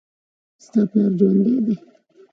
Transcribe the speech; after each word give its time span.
ستا 0.63 0.81
پلار 0.89 1.11
ژوندي 1.17 1.53
دي 1.65 1.75